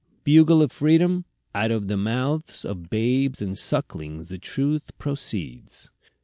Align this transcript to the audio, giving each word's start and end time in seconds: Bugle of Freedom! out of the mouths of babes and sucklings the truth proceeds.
Bugle 0.23 0.63
of 0.63 0.71
Freedom! 0.71 1.25
out 1.53 1.69
of 1.69 1.87
the 1.87 1.95
mouths 1.95 2.65
of 2.65 2.89
babes 2.89 3.39
and 3.39 3.55
sucklings 3.55 4.29
the 4.29 4.39
truth 4.39 4.89
proceeds. 4.97 5.91